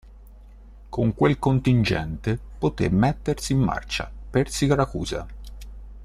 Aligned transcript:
Con 0.89 1.13
quel 1.13 1.37
contingente 1.37 2.39
poté 2.57 2.89
mettersi 2.89 3.51
in 3.53 3.59
marcia 3.59 4.09
per 4.31 4.49
Siracusa. 4.49 5.27